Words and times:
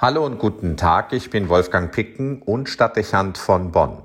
Hallo 0.00 0.24
und 0.24 0.38
guten 0.38 0.76
Tag, 0.76 1.12
ich 1.12 1.28
bin 1.28 1.48
Wolfgang 1.48 1.90
Picken 1.90 2.40
und 2.42 2.68
Stadtdechant 2.68 3.36
von 3.36 3.72
Bonn. 3.72 4.04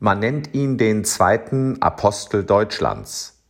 Man 0.00 0.18
nennt 0.18 0.54
ihn 0.54 0.76
den 0.76 1.04
zweiten 1.04 1.80
Apostel 1.80 2.42
Deutschlands. 2.42 3.44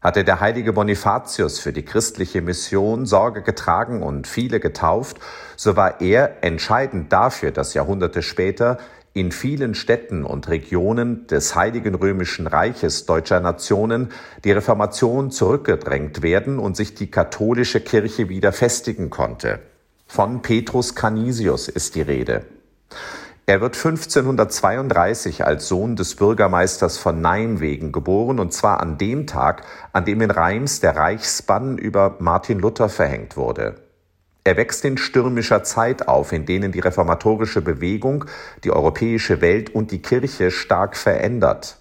Hatte 0.00 0.24
der 0.24 0.40
heilige 0.40 0.72
Bonifatius 0.72 1.60
für 1.60 1.72
die 1.72 1.84
christliche 1.84 2.42
Mission 2.42 3.06
Sorge 3.06 3.42
getragen 3.42 4.02
und 4.02 4.26
viele 4.26 4.58
getauft, 4.58 5.18
so 5.54 5.76
war 5.76 6.00
er 6.00 6.42
entscheidend 6.42 7.12
dafür, 7.12 7.52
dass 7.52 7.74
Jahrhunderte 7.74 8.20
später 8.20 8.78
in 9.12 9.30
vielen 9.30 9.76
Städten 9.76 10.24
und 10.24 10.48
Regionen 10.48 11.28
des 11.28 11.54
Heiligen 11.54 11.94
Römischen 11.94 12.48
Reiches 12.48 13.06
deutscher 13.06 13.38
Nationen 13.38 14.08
die 14.42 14.50
Reformation 14.50 15.30
zurückgedrängt 15.30 16.22
werden 16.22 16.58
und 16.58 16.76
sich 16.76 16.96
die 16.96 17.08
katholische 17.08 17.80
Kirche 17.80 18.28
wieder 18.28 18.52
festigen 18.52 19.10
konnte. 19.10 19.60
Von 20.12 20.42
Petrus 20.42 20.96
Canisius 20.96 21.68
ist 21.68 21.94
die 21.94 22.02
Rede. 22.02 22.44
Er 23.46 23.60
wird 23.60 23.76
1532 23.76 25.44
als 25.44 25.68
Sohn 25.68 25.94
des 25.94 26.16
Bürgermeisters 26.16 26.98
von 26.98 27.20
Nijmegen 27.20 27.92
geboren, 27.92 28.40
und 28.40 28.52
zwar 28.52 28.80
an 28.80 28.98
dem 28.98 29.28
Tag, 29.28 29.62
an 29.92 30.04
dem 30.04 30.20
in 30.20 30.32
Reims 30.32 30.80
der 30.80 30.96
Reichsbann 30.96 31.78
über 31.78 32.16
Martin 32.18 32.58
Luther 32.58 32.88
verhängt 32.88 33.36
wurde. 33.36 33.76
Er 34.42 34.56
wächst 34.56 34.84
in 34.84 34.98
stürmischer 34.98 35.62
Zeit 35.62 36.08
auf, 36.08 36.32
in 36.32 36.44
denen 36.44 36.72
die 36.72 36.80
reformatorische 36.80 37.62
Bewegung 37.62 38.24
die 38.64 38.72
europäische 38.72 39.40
Welt 39.40 39.72
und 39.72 39.92
die 39.92 40.02
Kirche 40.02 40.50
stark 40.50 40.96
verändert. 40.96 41.79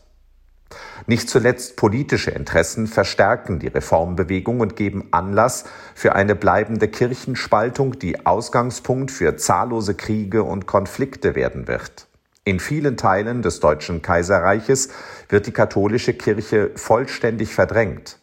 Nicht 1.08 1.30
zuletzt 1.30 1.76
politische 1.76 2.31
Interessen 2.31 2.88
verstärken 2.88 3.59
die 3.59 3.67
Reformbewegung 3.67 4.59
und 4.59 4.76
geben 4.76 5.07
Anlass 5.12 5.66
für 5.95 6.13
eine 6.13 6.35
bleibende 6.35 6.88
Kirchenspaltung, 6.88 7.98
die 7.98 8.26
Ausgangspunkt 8.26 9.12
für 9.12 9.38
zahllose 9.38 9.95
Kriege 9.95 10.43
und 10.43 10.67
Konflikte 10.67 11.35
werden 11.35 11.67
wird. 11.67 12.07
In 12.43 12.60
vielen 12.60 12.98
Teilen 12.98 13.41
des 13.41 13.60
Deutschen 13.60 14.01
Kaiserreiches 14.01 14.90
wird 15.27 15.48
die 15.48 15.51
katholische 15.51 16.13
Kirche 16.13 16.71
vollständig 16.76 17.54
verdrängt. 17.54 18.18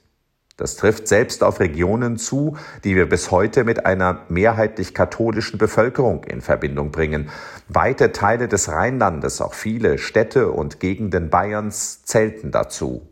Das 0.57 0.77
trifft 0.77 1.07
selbst 1.07 1.45
auf 1.45 1.61
Regionen 1.61 2.17
zu, 2.17 2.57
die 2.83 2.97
wir 2.97 3.09
bis 3.09 3.31
heute 3.31 3.65
mit 3.65 3.85
einer 3.85 4.23
mehrheitlich 4.29 4.95
katholischen 4.95 5.59
Bevölkerung 5.59 6.25
in 6.25 6.41
Verbindung 6.41 6.91
bringen. 6.93 7.29
Weite 7.69 8.13
Teile 8.13 8.49
des 8.49 8.71
Rheinlandes, 8.71 9.43
auch 9.43 9.53
viele 9.53 9.99
Städte 9.99 10.51
und 10.51 10.81
Gegenden 10.81 11.29
Bayerns 11.29 12.05
zählten 12.05 12.53
dazu. 12.53 13.07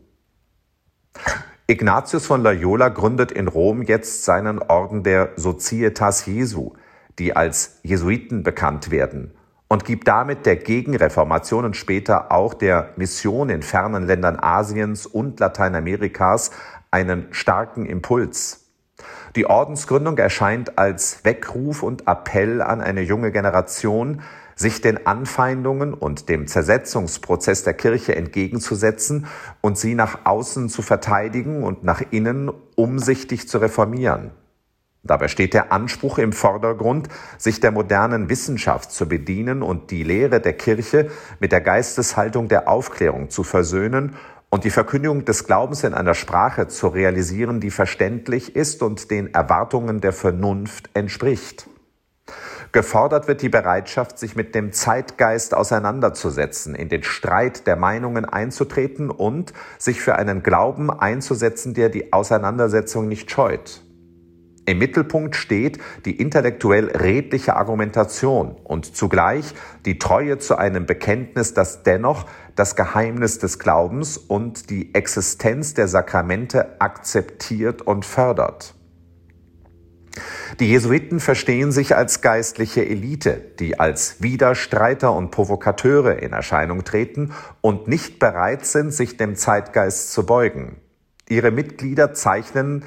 Ignatius 1.67 2.25
von 2.25 2.41
Loyola 2.41 2.89
gründet 2.89 3.31
in 3.31 3.47
Rom 3.47 3.83
jetzt 3.83 4.23
seinen 4.23 4.59
Orden 4.59 5.03
der 5.03 5.29
Societas 5.35 6.25
Jesu, 6.25 6.73
die 7.19 7.35
als 7.35 7.79
Jesuiten 7.83 8.43
bekannt 8.43 8.91
werden, 8.91 9.35
und 9.67 9.85
gibt 9.85 10.07
damit 10.07 10.45
der 10.45 10.57
Gegenreformation 10.57 11.65
und 11.65 11.75
später 11.75 12.31
auch 12.31 12.53
der 12.53 12.93
Mission 12.97 13.49
in 13.49 13.63
fernen 13.63 14.05
Ländern 14.05 14.37
Asiens 14.39 15.07
und 15.07 15.39
Lateinamerikas 15.39 16.51
einen 16.95 17.27
starken 17.31 17.85
Impuls. 17.85 18.71
Die 19.35 19.45
Ordensgründung 19.47 20.17
erscheint 20.17 20.77
als 20.77 21.25
Weckruf 21.25 21.83
und 21.83 22.07
Appell 22.07 22.61
an 22.61 22.79
eine 22.79 23.01
junge 23.01 23.33
Generation, 23.33 24.21
sich 24.55 24.79
den 24.79 25.05
Anfeindungen 25.05 25.93
und 25.93 26.29
dem 26.29 26.47
Zersetzungsprozess 26.47 27.65
der 27.65 27.73
Kirche 27.73 28.15
entgegenzusetzen 28.15 29.27
und 29.59 29.77
sie 29.77 29.93
nach 29.93 30.19
außen 30.23 30.69
zu 30.69 30.81
verteidigen 30.81 31.63
und 31.63 31.83
nach 31.83 32.01
innen 32.11 32.49
umsichtig 32.75 33.49
zu 33.49 33.57
reformieren. 33.57 34.31
Dabei 35.03 35.27
steht 35.27 35.53
der 35.53 35.73
Anspruch 35.73 36.17
im 36.17 36.31
Vordergrund, 36.31 37.09
sich 37.37 37.59
der 37.59 37.71
modernen 37.71 38.29
Wissenschaft 38.29 38.91
zu 38.93 39.07
bedienen 39.09 39.61
und 39.63 39.91
die 39.91 40.03
Lehre 40.03 40.39
der 40.39 40.53
Kirche 40.53 41.11
mit 41.41 41.51
der 41.51 41.61
Geisteshaltung 41.61 42.47
der 42.47 42.69
Aufklärung 42.69 43.29
zu 43.29 43.43
versöhnen 43.43 44.15
und 44.55 44.63
die 44.63 44.69
Verkündigung 44.69 45.25
des 45.25 45.47
Glaubens 45.47 45.83
in 45.83 45.93
einer 45.93 46.13
Sprache 46.13 46.69
zu 46.69 46.87
realisieren, 46.87 47.59
die 47.59 47.71
verständlich 47.71 48.55
ist 48.55 48.83
und 48.83 49.11
den 49.11 49.33
Erwartungen 49.33 49.99
der 49.99 50.13
Vernunft 50.13 50.89
entspricht. 50.93 51.67
Gefordert 52.71 53.27
wird 53.27 53.41
die 53.41 53.49
Bereitschaft, 53.49 54.17
sich 54.17 54.37
mit 54.37 54.55
dem 54.55 54.71
Zeitgeist 54.71 55.53
auseinanderzusetzen, 55.53 56.73
in 56.73 56.87
den 56.87 57.03
Streit 57.03 57.67
der 57.67 57.75
Meinungen 57.75 58.23
einzutreten 58.23 59.11
und 59.11 59.51
sich 59.77 59.99
für 59.99 60.15
einen 60.15 60.41
Glauben 60.41 60.89
einzusetzen, 60.89 61.73
der 61.73 61.89
die 61.89 62.13
Auseinandersetzung 62.13 63.09
nicht 63.09 63.29
scheut. 63.31 63.84
Im 64.67 64.79
Mittelpunkt 64.79 65.35
steht 65.35 65.77
die 66.05 66.19
intellektuell 66.19 66.87
redliche 66.87 67.55
Argumentation 67.55 68.55
und 68.63 68.95
zugleich 68.95 69.53
die 69.85 69.99
Treue 69.99 70.39
zu 70.39 70.57
einem 70.57 70.87
Bekenntnis, 70.87 71.53
das 71.53 71.83
dennoch 71.83 72.25
das 72.55 72.75
Geheimnis 72.75 73.37
des 73.37 73.59
Glaubens 73.59 74.17
und 74.17 74.71
die 74.71 74.95
Existenz 74.95 75.75
der 75.75 75.87
Sakramente 75.87 76.81
akzeptiert 76.81 77.83
und 77.83 78.05
fördert. 78.05 78.73
Die 80.59 80.69
Jesuiten 80.69 81.19
verstehen 81.19 81.71
sich 81.71 81.95
als 81.95 82.21
geistliche 82.21 82.85
Elite, 82.85 83.41
die 83.59 83.79
als 83.79 84.21
Widerstreiter 84.21 85.13
und 85.13 85.29
Provokateure 85.29 86.19
in 86.23 86.31
Erscheinung 86.31 86.85
treten 86.85 87.33
und 87.61 87.87
nicht 87.87 88.17
bereit 88.17 88.65
sind, 88.65 88.93
sich 88.93 89.17
dem 89.17 89.35
Zeitgeist 89.35 90.11
zu 90.13 90.25
beugen. 90.25 90.77
Ihre 91.27 91.51
Mitglieder 91.51 92.13
zeichnen 92.13 92.83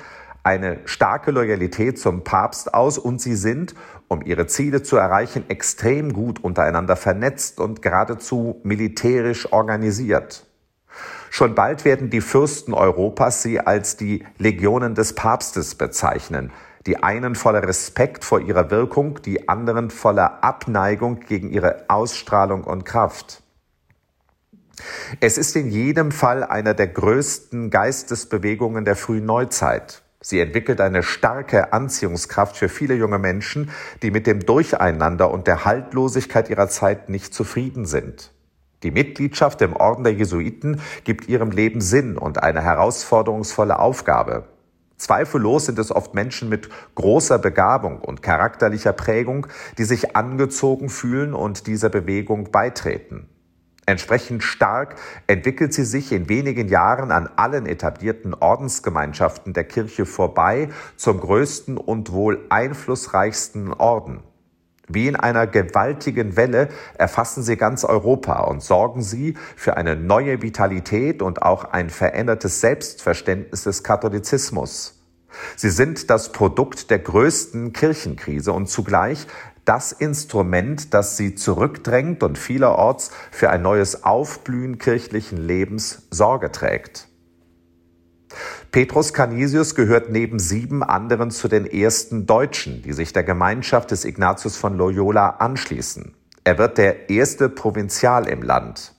eine 0.49 0.79
starke 0.87 1.31
Loyalität 1.31 1.99
zum 1.99 2.25
Papst 2.25 2.73
aus 2.73 2.97
und 2.97 3.21
sie 3.21 3.37
sind, 3.37 3.75
um 4.09 4.23
ihre 4.23 4.47
Ziele 4.47 4.83
zu 4.83 4.97
erreichen, 4.97 5.45
extrem 5.49 6.15
gut 6.15 6.43
untereinander 6.43 6.97
vernetzt 6.97 7.61
und 7.61 7.83
geradezu 7.83 8.59
militärisch 8.65 9.53
organisiert. 9.53 10.47
Schon 11.29 11.55
bald 11.55 11.85
werden 11.85 12.09
die 12.09 12.23
Fürsten 12.23 12.73
Europas 12.73 13.43
sie 13.43 13.61
als 13.61 13.99
die 13.99 14.25
Legionen 14.39 14.95
des 14.95 15.15
Papstes 15.15 15.75
bezeichnen, 15.75 16.51
die 16.87 17.03
einen 17.03 17.35
voller 17.35 17.69
Respekt 17.69 18.25
vor 18.25 18.41
ihrer 18.41 18.71
Wirkung, 18.71 19.21
die 19.21 19.51
anderen 19.51 19.91
voller 19.91 20.43
Abneigung 20.43 21.21
gegen 21.21 21.51
ihre 21.51 21.85
Ausstrahlung 21.89 22.65
und 22.65 22.87
Kraft. 22.87 23.43
Es 25.21 25.37
ist 25.37 25.55
in 25.57 25.69
jedem 25.69 26.11
Fall 26.11 26.43
einer 26.43 26.73
der 26.73 26.87
größten 26.87 27.69
Geistesbewegungen 27.69 28.87
der 28.87 28.97
frühen 28.97 29.27
Neuzeit. 29.27 30.03
Sie 30.29 30.41
entwickelt 30.41 30.83
eine 30.83 31.03
starke 31.03 31.73
Anziehungskraft 31.73 32.59
für 32.59 32.69
viele 32.69 32.95
junge 32.95 33.19
Menschen, 33.19 33.71
die 34.03 34.11
mit 34.11 34.27
dem 34.27 34.45
Durcheinander 34.45 35.31
und 35.31 35.47
der 35.47 35.65
Haltlosigkeit 35.65 36.51
ihrer 36.51 36.69
Zeit 36.69 37.09
nicht 37.09 37.33
zufrieden 37.33 37.87
sind. 37.87 38.31
Die 38.83 38.91
Mitgliedschaft 38.91 39.63
im 39.63 39.75
Orden 39.75 40.05
der 40.05 40.13
Jesuiten 40.13 40.83
gibt 41.05 41.31
ihrem 41.31 41.51
Leben 41.51 41.81
Sinn 41.81 42.19
und 42.19 42.43
eine 42.43 42.61
herausforderungsvolle 42.61 43.79
Aufgabe. 43.79 44.45
Zweifellos 44.99 45.65
sind 45.65 45.79
es 45.79 45.91
oft 45.91 46.13
Menschen 46.13 46.51
mit 46.51 46.69
großer 46.95 47.39
Begabung 47.39 47.99
und 47.99 48.21
charakterlicher 48.21 48.93
Prägung, 48.93 49.47
die 49.79 49.85
sich 49.85 50.15
angezogen 50.15 50.91
fühlen 50.91 51.33
und 51.33 51.67
dieser 51.67 51.89
Bewegung 51.89 52.51
beitreten. 52.51 53.31
Entsprechend 53.89 54.43
stark 54.43 54.97
entwickelt 55.29 55.73
sie 55.73 55.87
sich 55.87 56.13
in 56.13 56.29
wenigen 56.29 56.69
Jahren 56.69 57.11
an 57.11 57.27
allen 57.37 57.65
etablierten 57.65 58.35
Ordensgemeinschaften 58.35 59.55
der 59.55 59.65
Kirche 59.65 60.05
vorbei 60.05 60.69
zum 60.97 61.19
größten 61.19 61.79
und 61.79 62.13
wohl 62.13 62.45
einflussreichsten 62.51 63.73
Orden. 63.73 64.21
Wie 64.89 65.09
in 65.09 65.17
einer 65.17 65.47
gewaltigen 65.47 66.37
Welle 66.37 66.69
erfassen 66.99 67.43
sie 67.43 67.57
ganz 67.57 67.83
Europa 67.83 68.41
und 68.41 68.63
sorgen 68.63 69.01
sie 69.01 69.39
für 69.57 69.79
eine 69.79 69.97
neue 69.97 70.43
Vitalität 70.43 71.23
und 71.23 71.41
auch 71.41 71.65
ein 71.65 71.89
verändertes 71.89 72.61
Selbstverständnis 72.61 73.65
des 73.65 73.85
Katholizismus. 73.85 75.03
Sie 75.57 75.71
sind 75.71 76.11
das 76.11 76.33
Produkt 76.33 76.91
der 76.91 76.99
größten 76.99 77.73
Kirchenkrise 77.73 78.53
und 78.53 78.69
zugleich 78.69 79.27
das 79.69 79.93
Instrument, 79.93 80.95
das 80.95 81.19
sie 81.19 81.35
zurückdrängt 81.35 82.23
und 82.23 82.39
vielerorts 82.39 83.11
für 83.31 83.51
ein 83.51 83.61
neues 83.61 84.03
Aufblühen 84.03 84.79
kirchlichen 84.79 85.37
Lebens 85.37 86.09
Sorge 86.11 86.51
trägt. 86.51 87.09
Petrus 88.73 89.13
Canisius 89.13 89.75
gehört 89.75 90.11
neben 90.11 90.39
sieben 90.39 90.83
anderen 90.83 91.31
zu 91.31 91.49
den 91.49 91.67
ersten 91.67 92.27
Deutschen, 92.27 92.83
die 92.83 92.95
sich 92.95 93.13
der 93.13 93.25
Gemeinschaft 93.25 93.91
des 93.91 94.07
Ignatius 94.07 94.57
von 94.57 94.77
Loyola 94.77 95.29
anschließen. 95.39 96.15
Er 96.45 96.57
wird 96.57 96.79
der 96.79 97.11
erste 97.11 97.51
Provinzial 97.51 98.27
im 98.27 98.43
Land. 98.43 98.95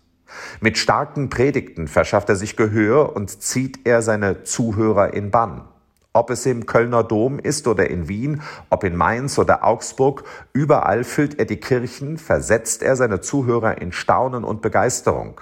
Mit 0.60 0.78
starken 0.78 1.30
Predigten 1.30 1.88
verschafft 1.88 2.30
er 2.30 2.36
sich 2.36 2.56
Gehör 2.56 3.16
und 3.16 3.42
zieht 3.42 3.88
er 3.88 4.04
seine 4.04 4.44
Zuhörer 4.44 5.16
in 5.16 5.32
Bann. 5.32 5.68
Ob 6.12 6.32
es 6.32 6.48
im 6.48 6.66
Kölner 6.66 7.04
Dom 7.04 7.38
ist 7.38 7.68
oder 7.68 7.90
in 7.90 8.08
Wien, 8.08 8.42
ob 8.72 8.84
in 8.84 8.96
Mainz 8.96 9.38
oder 9.38 9.64
Augsburg, 9.64 10.24
überall 10.54 11.04
füllt 11.04 11.38
er 11.38 11.46
die 11.46 11.60
Kirchen, 11.60 12.18
versetzt 12.18 12.82
er 12.82 12.96
seine 12.96 13.22
Zuhörer 13.22 13.80
in 13.80 13.92
Staunen 13.92 14.44
und 14.44 14.64
Begeisterung. 14.64 15.42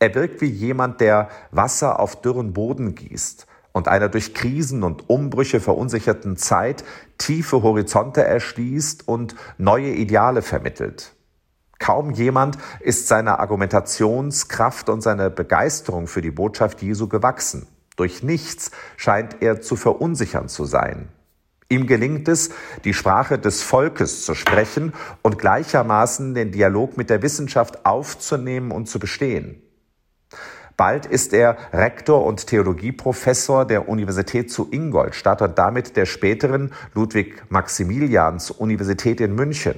Er 0.00 0.14
wirkt 0.16 0.40
wie 0.40 0.50
jemand, 0.50 1.00
der 1.00 1.28
Wasser 1.52 2.00
auf 2.00 2.20
dürren 2.20 2.52
Boden 2.52 2.96
gießt 2.96 3.46
und 3.72 3.86
einer 3.86 4.08
durch 4.08 4.34
Krisen 4.34 4.82
und 4.82 5.08
Umbrüche 5.08 5.60
verunsicherten 5.60 6.36
Zeit 6.36 6.84
tiefe 7.18 7.62
Horizonte 7.62 8.24
erschließt 8.24 9.06
und 9.06 9.36
neue 9.56 9.90
Ideale 9.90 10.42
vermittelt. 10.42 11.14
Kaum 11.78 12.10
jemand 12.10 12.58
ist 12.80 13.06
seiner 13.06 13.38
Argumentationskraft 13.38 14.88
und 14.88 15.00
seiner 15.00 15.30
Begeisterung 15.30 16.08
für 16.08 16.22
die 16.22 16.32
Botschaft 16.32 16.82
Jesu 16.82 17.06
gewachsen. 17.06 17.68
Durch 17.98 18.22
nichts 18.22 18.70
scheint 18.96 19.42
er 19.42 19.60
zu 19.60 19.76
verunsichern 19.76 20.48
zu 20.48 20.64
sein. 20.64 21.08
Ihm 21.68 21.86
gelingt 21.86 22.28
es, 22.28 22.48
die 22.84 22.94
Sprache 22.94 23.38
des 23.38 23.62
Volkes 23.62 24.24
zu 24.24 24.34
sprechen 24.34 24.94
und 25.20 25.38
gleichermaßen 25.38 26.32
den 26.32 26.52
Dialog 26.52 26.96
mit 26.96 27.10
der 27.10 27.22
Wissenschaft 27.22 27.84
aufzunehmen 27.84 28.70
und 28.70 28.88
zu 28.88 28.98
bestehen. 28.98 29.62
Bald 30.78 31.04
ist 31.06 31.34
er 31.34 31.56
Rektor 31.72 32.24
und 32.24 32.46
Theologieprofessor 32.46 33.66
der 33.66 33.88
Universität 33.88 34.52
zu 34.52 34.68
Ingolstadt 34.70 35.42
und 35.42 35.58
damit 35.58 35.96
der 35.96 36.06
späteren 36.06 36.72
Ludwig-Maximilians-Universität 36.94 39.20
in 39.20 39.34
München. 39.34 39.74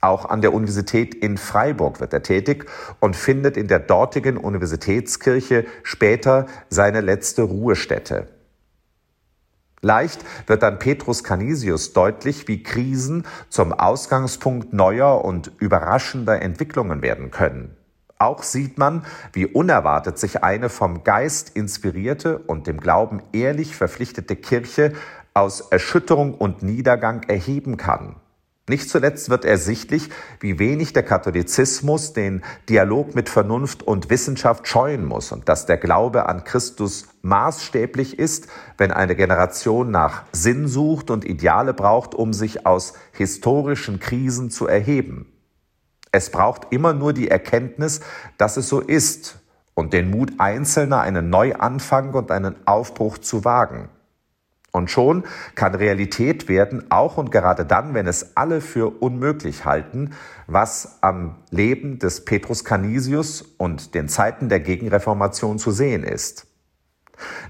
Auch 0.00 0.24
an 0.24 0.40
der 0.40 0.54
Universität 0.54 1.14
in 1.14 1.36
Freiburg 1.36 2.00
wird 2.00 2.14
er 2.14 2.22
tätig 2.22 2.66
und 3.00 3.16
findet 3.16 3.56
in 3.58 3.68
der 3.68 3.80
dortigen 3.80 4.38
Universitätskirche 4.38 5.66
später 5.82 6.46
seine 6.70 7.02
letzte 7.02 7.42
Ruhestätte. 7.42 8.28
Leicht 9.82 10.24
wird 10.46 10.62
dann 10.62 10.78
Petrus 10.78 11.24
Canisius 11.24 11.92
deutlich, 11.92 12.48
wie 12.48 12.62
Krisen 12.62 13.26
zum 13.48 13.72
Ausgangspunkt 13.72 14.72
neuer 14.72 15.24
und 15.24 15.52
überraschender 15.58 16.40
Entwicklungen 16.40 17.02
werden 17.02 17.30
können. 17.30 17.76
Auch 18.18 18.42
sieht 18.42 18.76
man, 18.76 19.06
wie 19.32 19.46
unerwartet 19.46 20.18
sich 20.18 20.44
eine 20.44 20.68
vom 20.68 21.04
Geist 21.04 21.56
inspirierte 21.56 22.38
und 22.38 22.66
dem 22.66 22.80
Glauben 22.80 23.22
ehrlich 23.32 23.74
verpflichtete 23.74 24.36
Kirche 24.36 24.92
aus 25.32 25.62
Erschütterung 25.62 26.34
und 26.34 26.62
Niedergang 26.62 27.22
erheben 27.22 27.78
kann. 27.78 28.16
Nicht 28.70 28.88
zuletzt 28.88 29.30
wird 29.30 29.44
ersichtlich, 29.44 30.10
wie 30.38 30.60
wenig 30.60 30.92
der 30.92 31.02
Katholizismus 31.02 32.12
den 32.12 32.44
Dialog 32.68 33.16
mit 33.16 33.28
Vernunft 33.28 33.82
und 33.82 34.10
Wissenschaft 34.10 34.68
scheuen 34.68 35.04
muss 35.04 35.32
und 35.32 35.48
dass 35.48 35.66
der 35.66 35.76
Glaube 35.76 36.28
an 36.28 36.44
Christus 36.44 37.08
maßstäblich 37.22 38.16
ist, 38.16 38.46
wenn 38.78 38.92
eine 38.92 39.16
Generation 39.16 39.90
nach 39.90 40.22
Sinn 40.30 40.68
sucht 40.68 41.10
und 41.10 41.24
Ideale 41.24 41.74
braucht, 41.74 42.14
um 42.14 42.32
sich 42.32 42.64
aus 42.64 42.94
historischen 43.10 43.98
Krisen 43.98 44.50
zu 44.50 44.68
erheben. 44.68 45.26
Es 46.12 46.30
braucht 46.30 46.68
immer 46.70 46.92
nur 46.92 47.12
die 47.12 47.26
Erkenntnis, 47.26 48.02
dass 48.38 48.56
es 48.56 48.68
so 48.68 48.78
ist 48.78 49.40
und 49.74 49.92
den 49.92 50.10
Mut 50.10 50.34
Einzelner, 50.38 51.00
einen 51.00 51.28
Neuanfang 51.28 52.14
und 52.14 52.30
einen 52.30 52.54
Aufbruch 52.68 53.18
zu 53.18 53.44
wagen. 53.44 53.88
Und 54.72 54.90
schon 54.90 55.24
kann 55.54 55.74
Realität 55.74 56.48
werden, 56.48 56.90
auch 56.90 57.16
und 57.16 57.32
gerade 57.32 57.64
dann, 57.66 57.94
wenn 57.94 58.06
es 58.06 58.36
alle 58.36 58.60
für 58.60 59.02
unmöglich 59.02 59.64
halten, 59.64 60.10
was 60.46 60.98
am 61.00 61.36
Leben 61.50 61.98
des 61.98 62.24
Petrus 62.24 62.64
Canisius 62.64 63.42
und 63.42 63.94
den 63.94 64.08
Zeiten 64.08 64.48
der 64.48 64.60
Gegenreformation 64.60 65.58
zu 65.58 65.72
sehen 65.72 66.04
ist. 66.04 66.46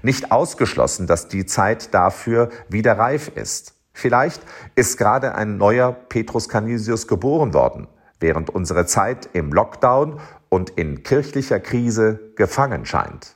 Nicht 0.01 0.31
ausgeschlossen, 0.31 1.07
dass 1.07 1.27
die 1.27 1.45
Zeit 1.45 1.93
dafür 1.93 2.49
wieder 2.69 2.97
reif 2.97 3.31
ist. 3.35 3.75
Vielleicht 3.93 4.41
ist 4.75 4.97
gerade 4.97 5.35
ein 5.35 5.57
neuer 5.57 5.91
Petrus 5.91 6.49
Canisius 6.49 7.07
geboren 7.07 7.53
worden, 7.53 7.87
während 8.19 8.49
unsere 8.49 8.85
Zeit 8.85 9.29
im 9.33 9.53
Lockdown 9.53 10.19
und 10.49 10.71
in 10.71 11.03
kirchlicher 11.03 11.59
Krise 11.59 12.19
gefangen 12.35 12.85
scheint. 12.85 13.35